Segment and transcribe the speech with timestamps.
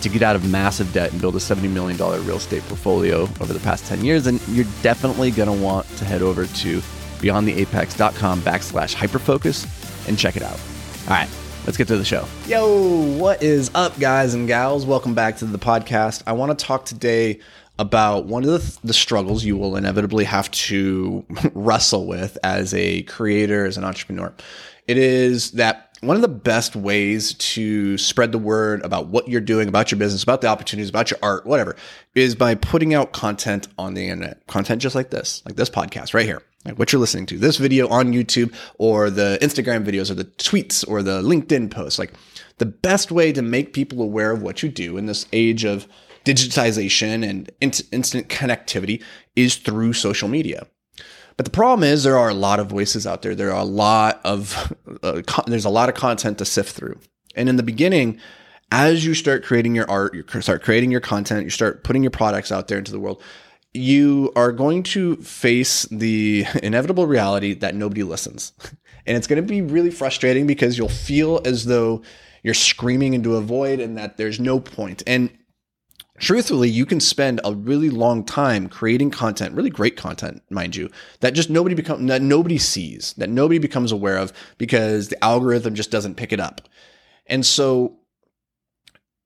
[0.00, 3.52] to get out of massive debt and build a $70 million real estate portfolio over
[3.52, 6.80] the past 10 years, then you're definitely going to want to head over to
[7.18, 9.66] beyondtheapex.com backslash hyperfocus
[10.08, 10.58] and check it out.
[11.04, 11.28] All right,
[11.66, 12.26] let's get to the show.
[12.46, 14.86] Yo, what is up, guys and gals?
[14.86, 16.22] Welcome back to the podcast.
[16.26, 17.40] I want to talk today
[17.78, 23.02] about one of the, the struggles you will inevitably have to wrestle with as a
[23.02, 24.32] creator, as an entrepreneur.
[24.86, 29.40] It is that one of the best ways to spread the word about what you're
[29.40, 31.76] doing, about your business, about the opportunities, about your art, whatever,
[32.14, 34.46] is by putting out content on the internet.
[34.46, 37.56] Content just like this, like this podcast right here, like what you're listening to, this
[37.56, 41.98] video on YouTube or the Instagram videos or the tweets or the LinkedIn posts.
[41.98, 42.12] Like
[42.58, 45.88] the best way to make people aware of what you do in this age of
[46.24, 49.02] digitization and instant connectivity
[49.34, 50.66] is through social media.
[51.38, 53.34] But the problem is there are a lot of voices out there.
[53.34, 56.98] There are a lot of uh, con- there's a lot of content to sift through.
[57.34, 58.20] And in the beginning,
[58.72, 62.10] as you start creating your art, you start creating your content, you start putting your
[62.10, 63.22] products out there into the world,
[63.72, 68.52] you are going to face the inevitable reality that nobody listens.
[69.06, 72.02] And it's going to be really frustrating because you'll feel as though
[72.42, 75.02] you're screaming into a void and that there's no point.
[75.06, 75.30] And
[76.18, 80.90] truthfully, you can spend a really long time creating content, really great content, mind you,
[81.20, 85.74] that just nobody become that nobody sees, that nobody becomes aware of because the algorithm
[85.74, 86.62] just doesn't pick it up.
[87.26, 87.98] And so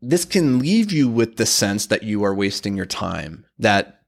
[0.00, 4.02] this can leave you with the sense that you are wasting your time, that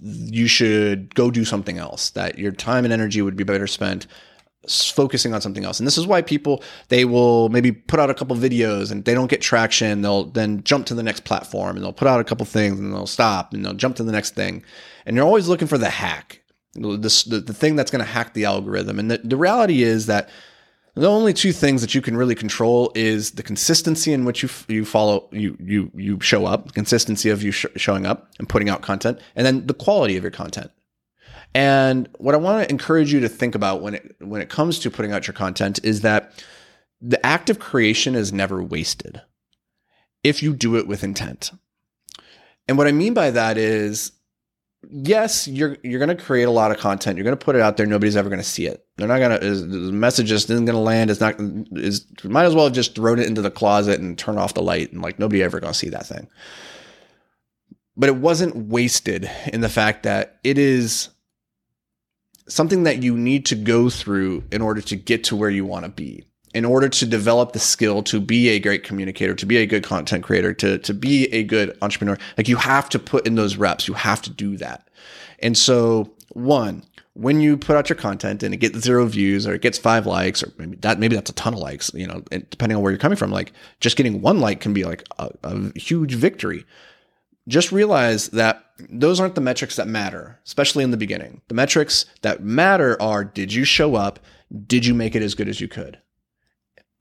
[0.00, 4.06] you should go do something else, that your time and energy would be better spent
[4.68, 5.80] focusing on something else.
[5.80, 9.14] And this is why people they will maybe put out a couple videos and they
[9.14, 12.24] don't get traction, they'll then jump to the next platform and they'll put out a
[12.24, 14.62] couple things and they'll stop and they'll jump to the next thing.
[15.04, 16.42] And you're always looking for the hack.
[16.74, 18.98] This the, the thing that's going to hack the algorithm.
[18.98, 20.28] And the, the reality is that
[20.96, 24.48] the only two things that you can really control is the consistency in which you
[24.66, 28.70] you follow you you you show up, consistency of you sh- showing up and putting
[28.70, 30.70] out content, and then the quality of your content.
[31.56, 34.78] And what I want to encourage you to think about when it when it comes
[34.80, 36.44] to putting out your content is that
[37.00, 39.22] the act of creation is never wasted
[40.22, 41.52] if you do it with intent.
[42.68, 44.12] And what I mean by that is
[44.90, 47.16] yes, you're you're going to create a lot of content.
[47.16, 47.86] You're going to put it out there.
[47.86, 48.84] Nobody's ever going to see it.
[48.98, 49.54] They're not going to.
[49.54, 51.10] The message just isn't going to land.
[51.10, 51.36] It's not.
[51.38, 54.92] Is might as well just thrown it into the closet and turn off the light
[54.92, 56.28] and like nobody ever going to see that thing.
[57.96, 61.08] But it wasn't wasted in the fact that it is
[62.48, 65.84] something that you need to go through in order to get to where you want
[65.84, 66.24] to be
[66.56, 69.82] in order to develop the skill to be a great communicator, to be a good
[69.82, 73.58] content creator, to, to be a good entrepreneur, like you have to put in those
[73.58, 73.86] reps.
[73.86, 74.88] You have to do that.
[75.40, 79.52] And so one, when you put out your content and it gets zero views or
[79.52, 82.22] it gets five likes or maybe that, maybe that's a ton of likes, you know,
[82.30, 85.30] depending on where you're coming from, like just getting one like can be like a,
[85.42, 86.64] a huge victory
[87.48, 91.40] just realize that those aren't the metrics that matter, especially in the beginning.
[91.48, 94.18] The metrics that matter are did you show up?
[94.66, 95.98] Did you make it as good as you could?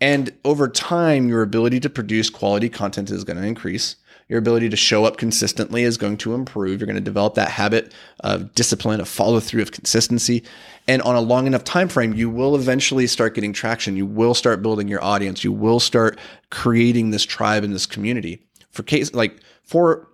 [0.01, 3.95] And over time, your ability to produce quality content is going to increase.
[4.27, 6.79] Your ability to show up consistently is going to improve.
[6.79, 10.43] You're going to develop that habit of discipline, of follow through, of consistency.
[10.87, 13.95] And on a long enough time frame, you will eventually start getting traction.
[13.95, 15.43] You will start building your audience.
[15.43, 16.19] You will start
[16.49, 18.43] creating this tribe and this community.
[18.71, 20.07] For case like for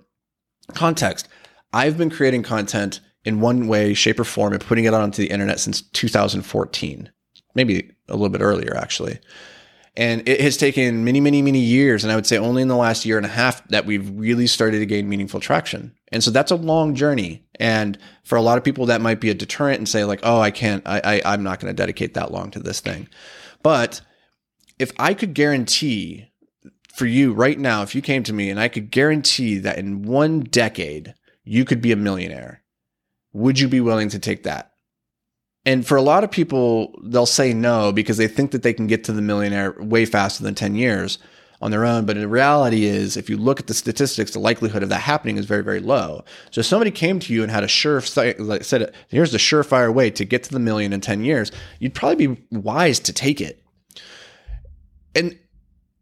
[0.73, 1.27] context,
[1.73, 5.29] I've been creating content in one way, shape, or form and putting it onto the
[5.29, 7.11] internet since 2014,
[7.55, 9.19] maybe a little bit earlier, actually.
[9.97, 12.03] And it has taken many, many, many years.
[12.03, 14.47] And I would say only in the last year and a half that we've really
[14.47, 15.93] started to gain meaningful traction.
[16.13, 17.45] And so that's a long journey.
[17.59, 20.39] And for a lot of people, that might be a deterrent and say, like, oh,
[20.39, 23.09] I can't, I, I I'm not going to dedicate that long to this thing.
[23.63, 24.01] But
[24.79, 26.30] if I could guarantee
[26.93, 30.03] for you right now, if you came to me and I could guarantee that in
[30.03, 32.63] one decade you could be a millionaire,
[33.33, 34.71] would you be willing to take that?
[35.65, 38.87] And for a lot of people, they'll say no because they think that they can
[38.87, 41.19] get to the millionaire way faster than 10 years
[41.61, 42.05] on their own.
[42.05, 45.37] But the reality is, if you look at the statistics, the likelihood of that happening
[45.37, 46.25] is very, very low.
[46.49, 48.01] So if somebody came to you and had a sure,
[48.39, 51.93] like said, here's the surefire way to get to the million in 10 years, you'd
[51.93, 53.63] probably be wise to take it.
[55.13, 55.37] And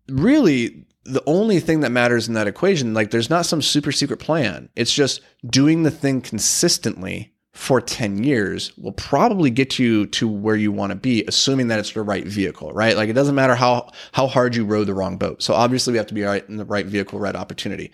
[0.09, 4.19] really the only thing that matters in that equation, like there's not some super secret
[4.19, 4.69] plan.
[4.75, 10.55] It's just doing the thing consistently for 10 years will probably get you to where
[10.55, 12.95] you want to be assuming that it's the right vehicle right?
[12.95, 15.41] Like it doesn't matter how how hard you row the wrong boat.
[15.41, 17.91] So obviously we have to be right in the right vehicle right opportunity.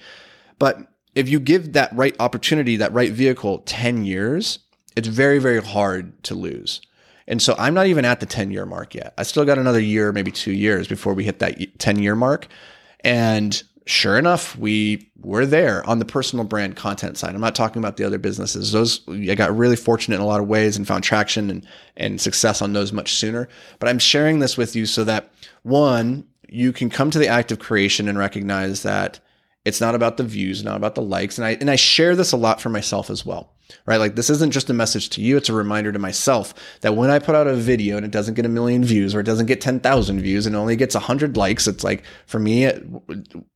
[0.60, 0.80] But
[1.16, 4.60] if you give that right opportunity that right vehicle 10 years
[4.96, 6.82] it's very very hard to lose
[7.28, 9.80] and so i'm not even at the 10 year mark yet i still got another
[9.80, 12.48] year maybe two years before we hit that 10 year mark
[13.02, 17.34] and sure enough, we were there on the personal brand content side.
[17.34, 18.72] I'm not talking about the other businesses.
[18.72, 22.20] Those I got really fortunate in a lot of ways and found traction and, and
[22.20, 23.48] success on those much sooner.
[23.80, 25.32] But I'm sharing this with you so that
[25.64, 29.20] one, you can come to the act of creation and recognize that
[29.66, 31.38] it's not about the views, not about the likes.
[31.38, 33.55] And I and I share this a lot for myself as well
[33.86, 33.98] right?
[33.98, 35.38] Like this isn't just a message to you.
[35.38, 38.34] It's a reminder to myself that when I put out a video and it doesn't
[38.34, 41.68] get a million views or it doesn't get 10,000 views and only gets 100 likes,
[41.68, 42.72] it's like for me,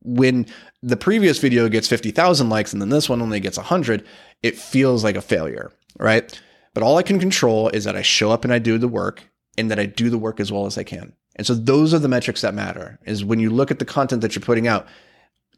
[0.02, 0.46] when
[0.82, 4.04] the previous video gets 50,000 likes and then this one only gets 100,
[4.42, 6.40] it feels like a failure, right?
[6.74, 9.24] But all I can control is that I show up and I do the work
[9.58, 11.12] and that I do the work as well as I can.
[11.36, 14.22] And so those are the metrics that matter is when you look at the content
[14.22, 14.86] that you're putting out,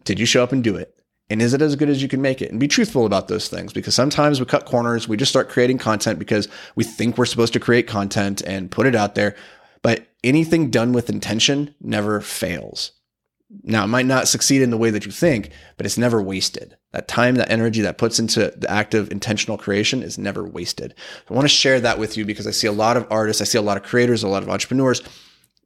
[0.05, 1.02] did you show up and do it?
[1.33, 2.51] And is it as good as you can make it?
[2.51, 5.09] And be truthful about those things because sometimes we cut corners.
[5.09, 6.47] We just start creating content because
[6.77, 9.35] we think we're supposed to create content and put it out there.
[9.81, 12.93] But anything done with intention never fails.
[13.63, 15.49] Now, it might not succeed in the way that you think,
[15.79, 16.77] but it's never wasted.
[16.91, 20.95] That time, that energy that puts into the act of intentional creation is never wasted.
[21.31, 23.47] I want to share that with you because I see a lot of artists, I
[23.47, 25.01] see a lot of creators, a lot of entrepreneurs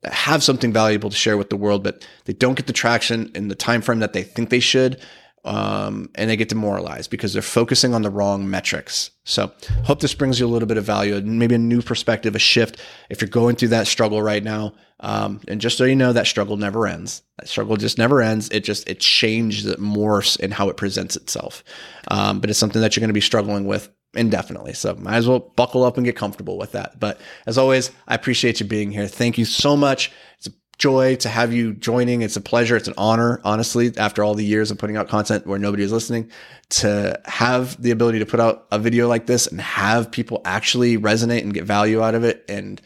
[0.03, 3.33] that have something valuable to share with the world, but they don't get the traction
[3.35, 5.01] in the time frame that they think they should
[5.47, 9.11] um, and they get demoralized because they're focusing on the wrong metrics.
[9.25, 9.53] So,
[9.85, 12.81] hope this brings you a little bit of value, maybe a new perspective, a shift.
[13.09, 16.27] If you're going through that struggle right now, um, and just so you know, that
[16.27, 17.23] struggle never ends.
[17.39, 18.49] That struggle just never ends.
[18.51, 21.63] It just it changes, it morphs in how it presents itself.
[22.09, 24.73] Um, but it's something that you're going to be struggling with indefinitely.
[24.73, 26.99] So might as well buckle up and get comfortable with that.
[26.99, 29.07] But as always, I appreciate you being here.
[29.07, 30.11] Thank you so much.
[30.39, 32.23] It's a joy to have you joining.
[32.23, 32.77] It's a pleasure.
[32.77, 35.93] It's an honor, honestly, after all the years of putting out content where nobody is
[35.93, 36.31] listening,
[36.69, 40.99] to have the ability to put out a video like this and have people actually
[40.99, 42.45] resonate and get value out of it.
[42.49, 42.81] And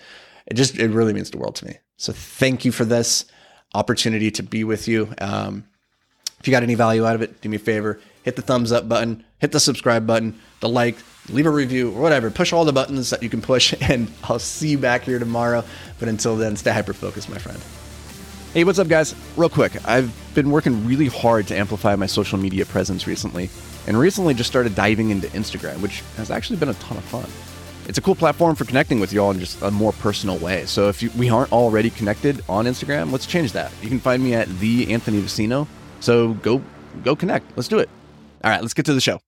[0.47, 1.79] it just, it really means the world to me.
[1.97, 3.25] So thank you for this
[3.75, 5.13] opportunity to be with you.
[5.21, 5.67] Um,
[6.39, 8.73] if you got any value out of it, do me a favor, hit the thumbs
[8.73, 10.97] up button, hit the subscribe button, the like,
[11.29, 12.31] leave a review, or whatever.
[12.31, 15.65] Push all the buttons that you can push, and I'll see you back here tomorrow.
[15.99, 17.61] But until then, stay hyper focused, my friend.
[18.53, 19.15] Hey, what's up, guys?
[19.37, 23.49] Real quick, I've been working really hard to amplify my social media presence recently,
[23.87, 27.31] and recently just started diving into Instagram, which has actually been a ton of fun.
[27.89, 30.67] It's a cool platform for connecting with you all in just a more personal way.
[30.67, 33.71] So if you, we aren't already connected on Instagram, let's change that.
[33.83, 35.69] You can find me at the Anthony Vicino.
[36.01, 36.61] So go
[37.05, 37.57] go connect.
[37.57, 37.89] Let's do it.
[38.43, 39.19] All right, let's get to the show.